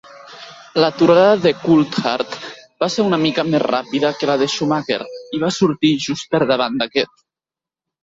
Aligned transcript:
L'aturada 0.83 1.35
de 1.43 1.51
Coulthard 1.65 2.39
va 2.85 2.89
ser 2.95 3.07
una 3.11 3.21
mica 3.27 3.47
més 3.51 3.63
ràpida 3.67 4.13
que 4.19 4.33
la 4.33 4.41
de 4.45 4.51
Schumacher, 4.57 5.01
i 5.39 5.45
va 5.47 5.55
sortir 5.63 5.97
just 6.11 6.31
per 6.37 6.47
davant 6.57 6.85
d'aquest. 6.85 7.19